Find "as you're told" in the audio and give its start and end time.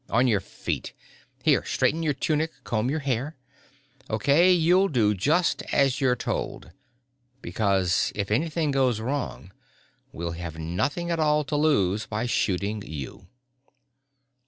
5.71-6.71